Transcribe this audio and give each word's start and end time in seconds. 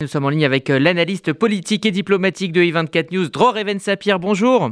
Nous 0.00 0.06
sommes 0.06 0.26
en 0.26 0.28
ligne 0.28 0.44
avec 0.44 0.70
euh, 0.70 0.78
l'analyste 0.78 1.32
politique 1.32 1.84
et 1.84 1.90
diplomatique 1.90 2.52
de 2.52 2.60
i24 2.60 3.12
News, 3.12 3.30
Dror 3.30 3.58
Even 3.58 3.80
Sapir. 3.80 4.20
Bonjour. 4.20 4.70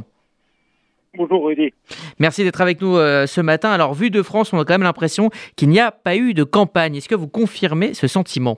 Bonjour 1.17 1.47
Rudy. 1.47 1.73
Merci 2.17 2.45
d'être 2.45 2.61
avec 2.61 2.79
nous 2.79 2.95
euh, 2.95 3.25
ce 3.25 3.41
matin. 3.41 3.69
Alors, 3.71 3.93
vu 3.93 4.09
de 4.09 4.21
France, 4.21 4.53
on 4.53 4.59
a 4.59 4.63
quand 4.63 4.75
même 4.75 4.83
l'impression 4.83 5.29
qu'il 5.57 5.67
n'y 5.67 5.81
a 5.81 5.91
pas 5.91 6.15
eu 6.15 6.33
de 6.33 6.45
campagne. 6.45 6.95
Est-ce 6.95 7.09
que 7.09 7.15
vous 7.15 7.27
confirmez 7.27 7.93
ce 7.93 8.07
sentiment? 8.07 8.57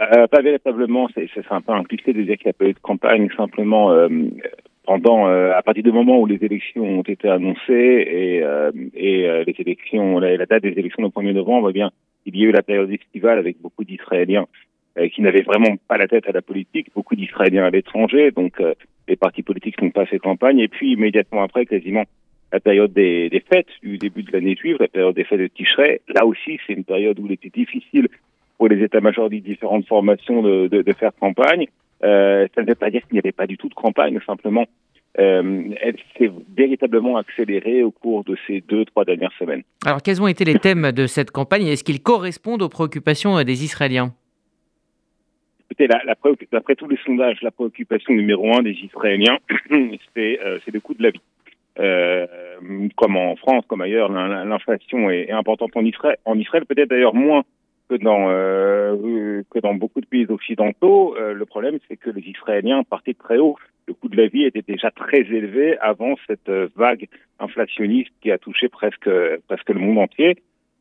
Euh, 0.00 0.26
Pas 0.28 0.40
véritablement. 0.40 1.10
C'est 1.14 1.28
un 1.50 1.60
peu 1.60 1.72
un 1.72 1.84
cliché 1.84 2.14
de 2.14 2.22
dire 2.22 2.38
qu'il 2.38 2.46
n'y 2.46 2.52
a 2.52 2.54
pas 2.54 2.64
eu 2.64 2.72
de 2.72 2.78
campagne. 2.78 3.28
Simplement, 3.36 3.94
pendant, 4.86 5.26
à 5.26 5.60
partir 5.60 5.82
du 5.82 5.92
moment 5.92 6.18
où 6.18 6.24
les 6.24 6.42
élections 6.42 7.00
ont 7.00 7.02
été 7.02 7.28
annoncées 7.28 7.60
et, 7.68 8.42
et 8.94 9.44
les 9.46 9.54
élections, 9.58 10.18
la, 10.20 10.38
la, 10.38 10.46
date 10.46 10.62
des 10.62 10.72
élections 10.78 11.02
le 11.02 11.10
1er 11.10 11.34
novembre, 11.34 11.68
eh 11.68 11.74
bien, 11.74 11.90
il 12.24 12.34
y 12.34 12.46
a 12.46 12.48
eu 12.48 12.52
la 12.52 12.62
période 12.62 12.90
estivale 12.90 13.38
avec 13.38 13.60
beaucoup 13.60 13.84
d'Israéliens 13.84 14.46
qui 15.12 15.22
n'avaient 15.22 15.42
vraiment 15.42 15.76
pas 15.88 15.96
la 15.96 16.08
tête 16.08 16.28
à 16.28 16.32
la 16.32 16.42
politique, 16.42 16.88
beaucoup 16.94 17.16
d'Israéliens 17.16 17.64
à 17.64 17.70
l'étranger, 17.70 18.30
donc 18.30 18.60
euh, 18.60 18.74
les 19.08 19.16
partis 19.16 19.42
politiques 19.42 19.80
n'ont 19.80 19.90
pas 19.90 20.06
fait 20.06 20.18
campagne. 20.18 20.58
Et 20.58 20.68
puis 20.68 20.92
immédiatement 20.92 21.42
après, 21.42 21.66
quasiment 21.66 22.04
la 22.52 22.60
période 22.60 22.92
des, 22.92 23.30
des 23.30 23.40
fêtes 23.40 23.68
du 23.82 23.98
début 23.98 24.22
de 24.24 24.32
l'année 24.32 24.56
juive, 24.56 24.76
la 24.80 24.88
période 24.88 25.14
des 25.14 25.24
fêtes 25.24 25.40
de 25.40 25.46
Tishrei, 25.46 26.00
là 26.08 26.26
aussi 26.26 26.58
c'est 26.66 26.72
une 26.72 26.84
période 26.84 27.18
où 27.20 27.26
il 27.26 27.32
était 27.32 27.50
difficile 27.50 28.08
pour 28.58 28.68
les 28.68 28.82
états-majors 28.82 29.30
des 29.30 29.40
différentes 29.40 29.86
formations 29.86 30.42
de, 30.42 30.66
de, 30.66 30.82
de 30.82 30.92
faire 30.92 31.12
campagne. 31.18 31.66
Euh, 32.02 32.48
ça 32.54 32.62
ne 32.62 32.66
veut 32.66 32.74
pas 32.74 32.90
dire 32.90 33.02
qu'il 33.02 33.14
n'y 33.14 33.20
avait 33.20 33.32
pas 33.32 33.46
du 33.46 33.56
tout 33.56 33.68
de 33.68 33.74
campagne, 33.74 34.18
simplement 34.26 34.66
euh, 35.18 35.62
elle 35.80 35.96
s'est 36.16 36.30
véritablement 36.56 37.16
accélérée 37.16 37.82
au 37.82 37.90
cours 37.90 38.24
de 38.24 38.36
ces 38.46 38.60
deux, 38.60 38.84
trois 38.84 39.04
dernières 39.04 39.32
semaines. 39.38 39.62
Alors 39.84 40.02
quels 40.02 40.20
ont 40.22 40.28
été 40.28 40.44
les 40.44 40.58
thèmes 40.58 40.92
de 40.92 41.06
cette 41.06 41.30
campagne 41.30 41.66
et 41.66 41.72
est-ce 41.72 41.84
qu'ils 41.84 42.02
correspondent 42.02 42.62
aux 42.62 42.68
préoccupations 42.68 43.42
des 43.42 43.64
Israéliens? 43.64 44.12
Écoutez, 45.70 45.86
d'après 46.50 46.74
tous 46.74 46.88
les 46.88 46.98
sondages, 47.06 47.40
la 47.42 47.52
préoccupation 47.52 48.12
numéro 48.12 48.52
un 48.52 48.60
des 48.62 48.72
Israéliens, 48.72 49.38
euh, 49.70 50.58
c'est 50.64 50.74
le 50.74 50.80
coût 50.80 50.94
de 50.94 51.02
la 51.04 51.10
vie. 51.10 51.20
Euh, 51.78 52.26
comme 52.96 53.16
en 53.16 53.36
France, 53.36 53.64
comme 53.68 53.80
ailleurs, 53.80 54.10
l'inflation 54.10 55.10
est, 55.10 55.30
importante 55.30 55.70
en 55.76 55.84
Israël, 55.84 56.16
en 56.24 56.36
Israël 56.36 56.66
peut-être 56.66 56.88
d'ailleurs 56.90 57.14
moins 57.14 57.44
que 57.88 57.94
dans 57.94 58.26
euh, 58.30 59.42
que 59.50 59.60
dans 59.60 59.74
beaucoup 59.74 60.00
de 60.00 60.06
pays 60.06 60.26
occidentaux. 60.28 61.14
Le 61.16 61.46
problème, 61.46 61.78
c'est 61.88 61.96
que 61.96 62.10
les 62.10 62.22
Israéliens 62.22 62.82
partaient 62.82 63.14
très 63.14 63.38
haut. 63.38 63.56
Le 63.86 63.94
coût 63.94 64.08
de 64.08 64.16
la 64.16 64.26
vie 64.26 64.44
était 64.44 64.64
déjà 64.66 64.90
très 64.90 65.20
élevé 65.20 65.78
avant 65.78 66.16
cette 66.26 66.50
vague 66.74 67.06
inflationniste 67.38 68.10
qui 68.20 68.32
a 68.32 68.38
touché 68.38 68.68
presque 68.68 69.08
presque 69.46 69.68
le 69.68 69.78
monde 69.78 69.98
entier. 69.98 70.36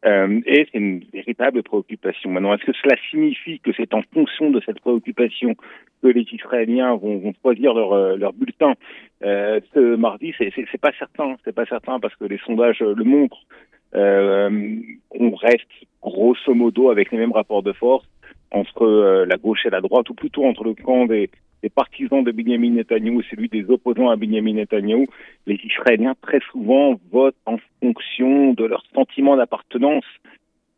Euh, 0.06 0.40
et 0.46 0.68
c'est 0.72 0.78
une 0.78 1.04
véritable 1.12 1.62
préoccupation. 1.64 2.30
Maintenant, 2.30 2.54
est-ce 2.54 2.66
que 2.66 2.74
cela 2.82 2.96
signifie 3.10 3.60
que 3.60 3.72
c'est 3.76 3.94
en 3.94 4.02
fonction 4.14 4.50
de 4.50 4.62
cette 4.66 4.80
préoccupation 4.80 5.56
que 6.02 6.08
les 6.08 6.26
Israéliens 6.32 6.96
vont, 6.96 7.18
vont 7.18 7.34
choisir 7.42 7.74
leur, 7.74 7.92
euh, 7.92 8.16
leur 8.16 8.34
bulletin? 8.34 8.76
Euh, 9.24 9.60
ce 9.74 9.96
mardi 9.96 10.34
C'est 10.38 10.82
pas 10.82 10.94
certain. 10.98 11.36
C'est 11.44 11.56
pas 11.56 11.66
certain 11.66 12.00
parce 12.00 12.16
que 12.16 12.26
les 12.26 12.40
sondages 12.40 12.80
le 12.80 13.04
montrent. 13.04 13.46
Euh, 13.96 14.76
on 15.12 15.36
reste 15.36 15.68
grosso 16.02 16.54
modo 16.54 16.92
avec 16.92 17.12
les 17.12 17.18
mêmes 17.18 17.32
rapports 17.32 17.64
de 17.64 17.74
force 17.74 18.06
entre 18.52 18.84
euh, 18.84 19.26
la 19.26 19.38
gauche 19.38 19.66
et 19.66 19.70
la 19.70 19.82
droite, 19.82 20.10
ou 20.10 20.14
plutôt 20.14 20.46
entre 20.46 20.64
le 20.64 20.74
camp 20.74 21.06
des, 21.06 21.30
des 21.64 21.70
partisans 21.70 22.24
de 22.24 22.32
Benjamin 22.32 22.72
Netanyahu 22.72 23.20
et 23.20 23.26
celui 23.30 23.50
des 23.50 23.70
opposants 23.70 24.10
à 24.10 24.16
Benjamin 24.16 24.54
Netanyahu, 24.54 25.08
les 25.46 25.60
Israéliens 25.64 26.16
très 26.22 26.40
souvent 26.52 27.00
votent 27.12 27.36
en 27.46 27.58
fonction 27.82 28.54
de 28.54 28.66
leur 28.66 28.84
sentiment 28.94 29.36
d'appartenance, 29.36 30.06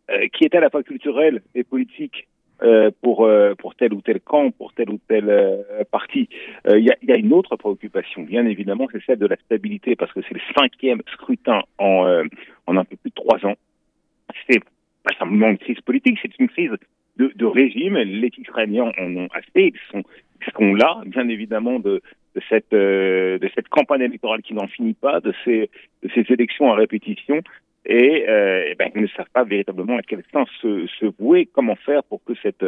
euh, 0.09 0.27
qui 0.33 0.45
est 0.45 0.55
à 0.55 0.59
la 0.59 0.69
fois 0.69 0.83
culturel 0.83 1.41
et 1.55 1.63
politique. 1.63 2.27
Euh, 2.63 2.91
pour 3.02 3.25
euh, 3.25 3.55
pour 3.55 3.73
tel 3.73 3.91
ou 3.91 4.02
tel 4.02 4.19
camp, 4.19 4.52
pour 4.52 4.71
tel 4.73 4.91
ou 4.91 4.99
tel 5.07 5.27
euh, 5.29 5.83
parti. 5.89 6.29
Il 6.69 6.85
y 6.85 6.91
a, 6.91 6.95
y, 7.02 7.11
a, 7.11 7.15
une 7.15 7.33
autre 7.33 7.55
préoccupation, 7.55 8.21
bien 8.21 8.45
évidemment, 8.45 8.87
c'est 8.91 9.03
celle 9.03 9.17
de 9.17 9.25
la 9.25 9.35
stabilité, 9.37 9.95
parce 9.95 10.13
que 10.13 10.19
c'est 10.21 10.35
le 10.35 10.41
cinquième 10.55 11.02
scrutin 11.11 11.64
en 11.80 12.23
en 12.67 12.77
un 12.77 12.86
peu 12.86 12.97
plus 12.97 13.09
de 13.09 13.15
trois 13.15 13.43
ans. 13.47 13.55
C'est 14.47 14.59
pas 15.03 15.15
simplement 15.17 15.47
une 15.47 15.58
crise 15.58 15.81
politique, 15.81 16.20
c'est 16.21 16.37
une 16.37 16.49
crise 16.49 16.70
de, 17.21 17.32
de 17.36 17.45
régime. 17.45 17.98
Les 17.98 18.32
Israéliens 18.37 18.92
en 18.98 19.15
ont 19.15 19.27
assez, 19.33 19.73
ils 19.73 19.92
sont 19.92 20.04
sont 20.58 20.73
là, 20.73 21.02
bien 21.05 21.27
évidemment, 21.30 21.80
de, 21.80 22.02
de 22.36 22.42
cette 22.49 22.73
euh, 22.73 23.37
de 23.37 23.49
cette 23.54 23.70
campagne 23.70 24.02
électorale 24.02 24.42
qui 24.42 24.54
n'en 24.54 24.67
finit 24.67 24.95
pas, 24.95 25.20
de 25.20 25.33
ces 25.45 25.70
de 26.04 26.09
ces 26.14 26.26
élections 26.33 26.71
à 26.71 26.76
répétition, 26.76 27.42
et, 27.86 28.26
euh, 28.27 28.64
et 28.70 28.76
ben, 28.76 28.89
ils 28.95 29.02
ne 29.02 29.08
savent 29.08 29.30
pas 29.33 29.43
véritablement 29.43 29.98
à 29.98 30.02
quel 30.02 30.23
sens 30.33 30.49
se, 30.61 30.87
se 30.99 31.05
vouer, 31.20 31.48
comment 31.52 31.76
faire 31.76 32.04
pour 32.04 32.23
que 32.23 32.33
cette 32.42 32.65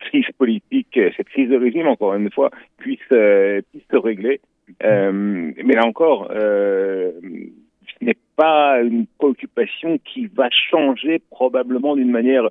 crise 0.00 0.26
politique, 0.36 0.98
cette 1.16 1.28
crise 1.28 1.48
de 1.48 1.56
régime, 1.56 1.86
encore 1.86 2.14
une 2.14 2.30
fois, 2.30 2.50
puisse 2.78 2.98
euh, 3.12 3.62
puisse 3.70 3.86
se 3.90 3.96
régler. 3.96 4.40
Euh, 4.82 5.12
mais 5.12 5.74
là 5.74 5.86
encore, 5.86 6.28
euh, 6.30 7.12
ce 7.22 8.04
n'est 8.04 8.16
pas 8.36 8.82
une 8.82 9.06
préoccupation 9.18 9.98
qui 9.98 10.26
va 10.26 10.48
changer 10.50 11.20
probablement 11.30 11.94
d'une 11.96 12.10
manière 12.10 12.48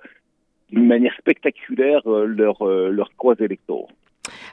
d'une 0.74 0.88
manière 0.88 1.16
spectaculaire 1.18 2.02
leur 2.08 2.66
leur 2.66 3.10
cause 3.16 3.40
électoraux. 3.40 3.90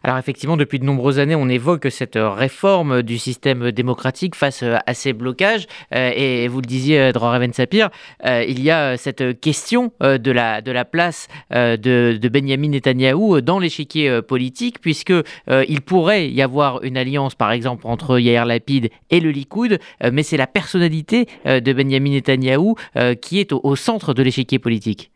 Alors 0.03 0.19
effectivement, 0.19 0.57
depuis 0.57 0.79
de 0.79 0.85
nombreuses 0.85 1.19
années, 1.19 1.35
on 1.35 1.49
évoque 1.49 1.91
cette 1.91 2.19
réforme 2.19 3.03
du 3.03 3.19
système 3.19 3.71
démocratique 3.71 4.35
face 4.35 4.63
à 4.65 4.95
ces 4.95 5.13
blocages. 5.13 5.67
Euh, 5.95 6.11
et 6.15 6.49
vous 6.49 6.61
le 6.61 6.67
disiez, 6.67 7.13
Dror 7.13 7.37
Sapir, 7.53 7.91
euh, 8.25 8.45
il 8.49 8.63
y 8.63 8.71
a 8.71 8.97
cette 8.97 9.41
question 9.41 9.93
euh, 10.03 10.19
de 10.19 10.31
la, 10.31 10.63
de 10.63 10.73
la 10.73 10.85
place 10.85 11.29
de, 11.51 12.17
de 12.17 12.29
Benjamin 12.29 12.69
Netanyahou 12.69 13.41
dans 13.41 13.59
l'échiquier 13.59 14.23
politique, 14.23 14.81
puisque 14.81 15.13
il 15.49 15.81
pourrait 15.83 16.31
y 16.31 16.43
avoir 16.43 16.83
une 16.83 16.97
alliance, 16.97 17.35
par 17.35 17.53
exemple, 17.53 17.87
entre 17.87 18.19
Yair 18.19 18.45
Lapid 18.45 18.91
et 19.11 19.21
le 19.21 19.31
Likoud, 19.31 19.79
mais 20.13 20.23
c'est 20.23 20.37
la 20.37 20.47
personnalité 20.47 21.27
de 21.45 21.73
Benjamin 21.73 22.11
Netanyahou 22.11 22.77
qui 23.21 23.41
est 23.41 23.53
au 23.53 23.77
centre 23.77 24.15
de 24.15 24.23
l'échiquier 24.23 24.59
politique. 24.59 25.11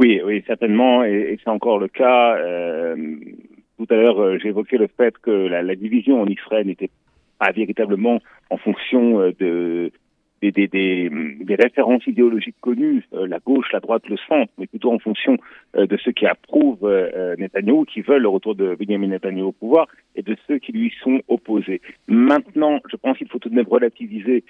Oui, 0.00 0.18
oui, 0.24 0.42
certainement, 0.46 1.04
et, 1.04 1.38
c'est 1.44 1.50
encore 1.50 1.78
le 1.78 1.88
cas. 1.88 2.34
Euh, 2.38 2.96
tout 3.76 3.86
à 3.90 3.96
l'heure, 3.96 4.18
euh, 4.18 4.38
j'évoquais 4.42 4.78
le 4.78 4.86
fait 4.86 5.14
que 5.18 5.30
la, 5.30 5.60
la, 5.60 5.74
division 5.76 6.22
en 6.22 6.26
Israël 6.26 6.66
n'était 6.66 6.88
pas 7.38 7.52
véritablement 7.52 8.18
en 8.48 8.56
fonction 8.56 9.20
euh, 9.20 9.32
de 9.38 9.92
des, 10.40 10.52
des, 10.52 10.68
des, 10.68 11.10
des, 11.10 11.54
références 11.54 12.06
idéologiques 12.06 12.56
connues, 12.62 13.04
la 13.12 13.40
gauche, 13.40 13.70
la 13.74 13.80
droite, 13.80 14.08
le 14.08 14.16
centre, 14.26 14.50
mais 14.56 14.66
plutôt 14.66 14.90
en 14.90 14.98
fonction 14.98 15.36
de 15.74 15.96
ceux 15.98 16.12
qui 16.12 16.24
approuvent 16.24 16.86
euh, 16.86 17.36
Netanyahu, 17.36 17.84
qui 17.84 18.00
veulent 18.00 18.22
le 18.22 18.28
retour 18.28 18.54
de 18.54 18.74
Benjamin 18.74 19.08
Netanyahu 19.08 19.48
au 19.48 19.52
pouvoir, 19.52 19.86
et 20.16 20.22
de 20.22 20.34
ceux 20.48 20.56
qui 20.56 20.72
lui 20.72 20.94
sont 21.04 21.20
opposés. 21.28 21.82
Maintenant, 22.08 22.80
je 22.90 22.96
pense 22.96 23.18
qu'il 23.18 23.28
faut 23.28 23.38
tout 23.38 23.50
de 23.50 23.54
même 23.54 23.68
relativiser 23.68 24.44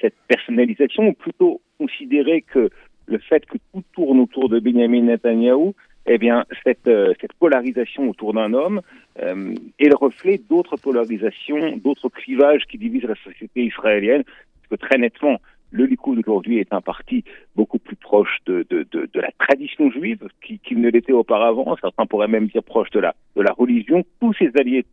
cette 0.00 0.14
personnalisation, 0.26 1.08
ou 1.08 1.12
plutôt 1.12 1.60
considérer 1.78 2.40
que 2.40 2.70
le 3.10 3.18
fait 3.18 3.44
que 3.44 3.58
tout 3.72 3.82
tourne 3.92 4.20
autour 4.20 4.48
de 4.48 4.58
Benjamin 4.60 5.02
Netanyahu, 5.02 5.72
eh 6.06 6.18
bien, 6.18 6.44
cette, 6.64 6.86
euh, 6.86 7.12
cette 7.20 7.34
polarisation 7.34 8.08
autour 8.08 8.32
d'un 8.32 8.54
homme 8.54 8.80
euh, 9.20 9.54
est 9.78 9.88
le 9.88 9.96
reflet 9.96 10.40
d'autres 10.48 10.76
polarisations, 10.76 11.76
d'autres 11.76 12.08
clivages 12.08 12.64
qui 12.66 12.78
divisent 12.78 13.04
la 13.04 13.16
société 13.16 13.64
israélienne. 13.64 14.22
Parce 14.24 14.80
que 14.80 14.86
très 14.86 14.98
nettement, 14.98 15.38
le 15.72 15.84
Likoud 15.84 16.18
aujourd'hui 16.18 16.58
est 16.58 16.72
un 16.72 16.80
parti 16.80 17.24
beaucoup 17.54 17.78
plus 17.78 17.96
proche 17.96 18.38
de, 18.46 18.66
de, 18.70 18.86
de, 18.90 19.20
la 19.20 19.30
tradition 19.38 19.90
juive 19.90 20.26
qu'il 20.40 20.58
qui 20.60 20.74
ne 20.74 20.88
l'était 20.88 21.12
auparavant. 21.12 21.76
Certains 21.80 22.06
pourraient 22.06 22.28
même 22.28 22.46
dire 22.46 22.62
proche 22.62 22.90
de 22.90 23.00
la, 23.00 23.14
de 23.36 23.42
la 23.42 23.52
religion. 23.52 24.02
Tous 24.20 24.32
ses 24.34 24.50
alliés 24.56 24.84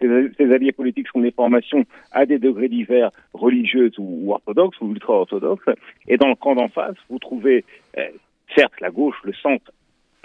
ces 0.00 0.52
alliés 0.52 0.72
politiques 0.72 1.08
sont 1.08 1.20
des 1.20 1.30
formations 1.30 1.84
à 2.12 2.26
des 2.26 2.38
degrés 2.38 2.68
divers, 2.68 3.10
religieuses 3.32 3.94
ou, 3.98 4.32
orthodoxes 4.32 4.80
ou 4.80 4.92
ultra-orthodoxes. 4.92 5.74
Et 6.08 6.16
dans 6.16 6.28
le 6.28 6.34
camp 6.34 6.54
d'en 6.54 6.68
face, 6.68 6.96
vous 7.08 7.18
trouvez 7.18 7.64
euh, 7.98 8.02
certes 8.54 8.80
la 8.80 8.90
gauche, 8.90 9.16
le 9.24 9.32
centre 9.32 9.72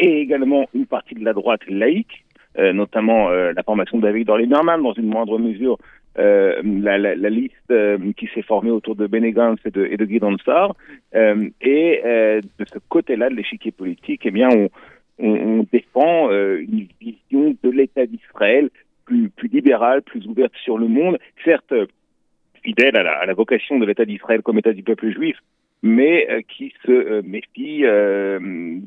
et 0.01 0.19
également 0.19 0.67
une 0.73 0.87
partie 0.87 1.15
de 1.15 1.23
la 1.23 1.33
droite 1.33 1.61
laïque, 1.67 2.25
euh, 2.59 2.73
notamment 2.73 3.29
euh, 3.29 3.53
la 3.55 3.63
formation 3.63 3.97
de 3.97 4.03
David 4.03 4.27
Dorlimerman, 4.27 4.81
dans 4.81 4.93
une 4.93 5.07
moindre 5.07 5.39
mesure 5.39 5.77
la, 6.17 6.97
liste 7.29 7.73
qui 8.17 8.27
s'est 8.33 8.41
formée 8.41 8.71
autour 8.71 8.97
de 8.97 9.07
Benegans 9.07 9.55
et 9.63 9.71
de, 9.71 9.85
et 9.85 9.95
de 9.95 10.03
Guy 10.03 10.19
euh, 10.21 11.49
et 11.61 12.01
de 12.03 12.65
ce 12.65 12.79
côté-là 12.89 13.29
de 13.29 13.35
l'échiquier 13.35 13.71
politique, 13.71 14.23
eh 14.25 14.31
bien, 14.31 14.49
on, 15.19 15.65
défend 15.71 16.29
une 16.31 16.87
vision 16.99 17.55
de 17.63 17.69
l'État 17.69 18.05
d'Israël 18.05 18.69
plus 20.05 20.25
ouverte 20.27 20.53
sur 20.63 20.77
le 20.77 20.87
monde, 20.87 21.17
certes 21.43 21.73
fidèle 22.63 22.95
à 22.95 23.25
la, 23.25 23.33
vocation 23.33 23.79
de 23.79 23.85
l'État 23.85 24.05
d'Israël 24.05 24.41
comme 24.41 24.59
État 24.59 24.73
du 24.73 24.83
peuple 24.83 25.11
juif, 25.11 25.37
mais 25.81 26.27
euh, 26.29 26.41
qui 26.47 26.73
se 26.85 26.91
euh, 26.91 27.21
méfie 27.23 27.85
euh, 27.85 28.39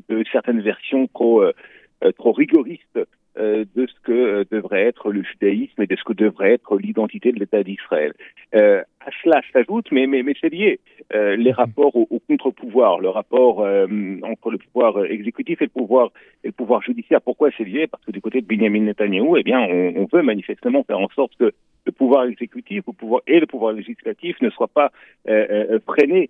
de 0.09 0.23
certaines 0.31 0.61
versions 0.61 1.07
trop 1.07 2.31
rigoristes 2.31 2.99
de 3.37 3.87
ce 3.87 3.93
que 4.03 4.45
devrait 4.49 4.83
être 4.83 5.11
le 5.11 5.23
judaïsme 5.23 5.81
et 5.81 5.87
de 5.87 5.95
ce 5.95 6.03
que 6.03 6.13
devrait 6.13 6.53
être 6.53 6.77
l'identité 6.77 7.31
de 7.31 7.39
l'État 7.39 7.63
d'Israël. 7.63 8.13
à 8.53 9.11
cela 9.23 9.41
s'ajoute, 9.51 9.87
mais, 9.91 10.07
mais, 10.07 10.23
mais 10.23 10.33
c'est 10.39 10.49
lié, 10.49 10.79
les 11.13 11.37
mhm. 11.37 11.51
rapports 11.51 11.95
au, 11.95 12.19
contre-pouvoir, 12.27 12.99
le 12.99 13.09
rapport 13.09 13.59
entre 13.59 14.51
le 14.51 14.57
pouvoir 14.57 15.05
exécutif 15.05 15.61
et 15.61 15.65
le 15.65 15.69
pouvoir, 15.69 16.11
et 16.43 16.47
le 16.47 16.53
pouvoir 16.53 16.81
judiciaire. 16.81 17.21
Pourquoi 17.21 17.49
c'est 17.57 17.65
lié? 17.65 17.87
Parce 17.87 18.03
que 18.05 18.11
du 18.11 18.21
côté 18.21 18.41
de 18.41 18.47
Benjamin 18.47 18.81
Netanyahu, 18.81 19.37
eh 19.37 19.43
bien, 19.43 19.59
on, 19.59 19.93
on 19.97 20.07
veut 20.11 20.23
manifestement 20.23 20.83
faire 20.83 20.99
en 20.99 21.09
sorte 21.09 21.35
que 21.37 21.51
le 21.85 21.91
pouvoir 21.91 22.25
exécutif 22.25 22.83
le 22.87 22.93
pouvoir, 22.93 23.21
et 23.27 23.39
le 23.39 23.45
pouvoir 23.45 23.73
législatif 23.73 24.41
ne 24.41 24.49
soient 24.49 24.67
pas 24.67 24.91
euh, 25.27 25.79
freinés 25.85 26.29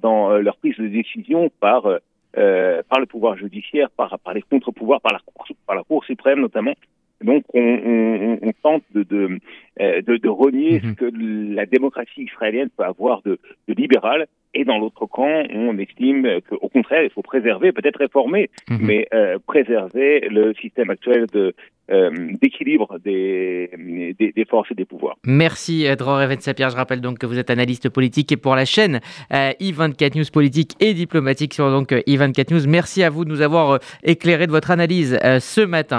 dans 0.00 0.38
leur 0.38 0.56
prise 0.56 0.76
de 0.76 0.88
décision 0.88 1.50
par 1.60 1.98
euh, 2.36 2.82
par 2.90 3.00
le 3.00 3.06
pouvoir 3.06 3.38
judiciaire, 3.38 3.88
par, 3.90 4.18
par 4.18 4.34
les 4.34 4.42
contre-pouvoirs, 4.42 5.00
par 5.00 5.14
la, 5.14 5.18
cour, 5.20 5.46
par 5.66 5.74
la 5.74 5.82
Cour 5.82 5.97
suprême 6.08 6.40
notamment. 6.40 6.74
Donc 7.22 7.44
on, 7.52 7.60
on, 7.60 8.38
on 8.42 8.52
tente 8.62 8.84
de, 8.94 9.02
de, 9.02 9.38
euh, 9.80 10.02
de, 10.02 10.16
de 10.16 10.28
renier 10.28 10.80
mhm. 10.80 10.90
ce 10.90 10.94
que 10.94 11.54
la 11.54 11.66
démocratie 11.66 12.22
israélienne 12.22 12.68
peut 12.76 12.84
avoir 12.84 13.22
de, 13.22 13.38
de 13.66 13.74
libéral. 13.74 14.26
Et 14.54 14.64
dans 14.64 14.78
l'autre 14.78 15.04
camp, 15.06 15.44
on 15.52 15.76
estime 15.78 16.40
qu'au 16.48 16.68
contraire, 16.68 17.04
il 17.04 17.10
faut 17.10 17.22
préserver, 17.22 17.70
peut-être 17.70 17.98
réformer, 17.98 18.48
mhm. 18.70 18.78
mais 18.80 19.06
euh, 19.12 19.38
préserver 19.46 20.26
le 20.30 20.54
système 20.54 20.90
actuel 20.90 21.26
de 21.32 21.54
euh, 21.90 22.10
d'équilibre 22.42 22.98
des, 23.02 23.70
des, 24.18 24.32
des, 24.32 24.44
forces 24.44 24.70
et 24.70 24.74
des 24.74 24.84
pouvoirs. 24.84 25.16
Merci 25.24 25.86
Dror 25.96 26.20
Even 26.20 26.38
Sapir. 26.38 26.68
Je 26.68 26.76
rappelle 26.76 27.00
donc 27.00 27.16
que 27.16 27.24
vous 27.24 27.38
êtes 27.38 27.48
analyste 27.48 27.88
politique 27.88 28.30
et 28.30 28.36
pour 28.36 28.54
la 28.54 28.66
chaîne 28.66 29.00
euh, 29.32 29.52
i24 29.58 30.18
News 30.18 30.24
politique 30.30 30.72
et 30.80 30.92
diplomatique 30.92 31.54
sur 31.54 31.70
donc 31.70 31.92
i24 31.92 32.52
News. 32.52 32.68
Merci 32.68 33.02
à 33.02 33.08
vous 33.08 33.24
de 33.24 33.30
nous 33.30 33.40
avoir 33.40 33.78
éclairé 34.02 34.46
de 34.46 34.52
votre 34.52 34.70
analyse 34.70 35.18
ce 35.40 35.62
matin. 35.62 35.96